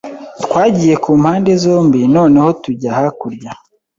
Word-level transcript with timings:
Twagiye 0.43 0.95
ku 1.03 1.09
mpande 1.21 1.51
zombi 1.63 1.99
noneho 2.15 2.49
tujya 2.63 2.89
hakurya 2.97 3.51